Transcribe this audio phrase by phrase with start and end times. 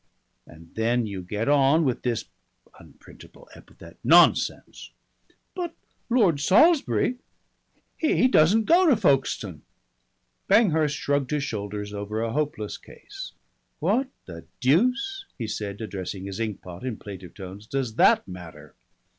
[0.47, 2.25] And then you get on to this
[2.79, 4.89] (unprintable epithet) nonsense!"
[5.53, 5.75] "But
[6.09, 7.19] Lord Salisbury
[7.97, 9.61] he doesn't go to Folkestone."
[10.49, 13.33] Banghurst shrugged his shoulders over a hopeless case.
[13.77, 18.73] "What the deuce," he said, addressing his inkpot in plaintive tones, "does that matter?"